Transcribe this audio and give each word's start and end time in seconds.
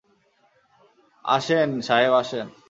আসেন 1.25 1.69
সাহেব 1.81 2.13
আসেন! 2.13 2.47